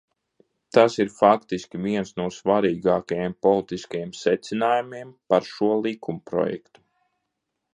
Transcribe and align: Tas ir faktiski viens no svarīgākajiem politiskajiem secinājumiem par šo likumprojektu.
Tas 0.75 0.93
ir 1.03 1.09
faktiski 1.17 1.81
viens 1.83 2.13
no 2.21 2.25
svarīgākajiem 2.37 3.35
politiskajiem 3.47 4.15
secinājumiem 4.23 5.13
par 5.35 5.49
šo 5.51 5.69
likumprojektu. 5.89 6.85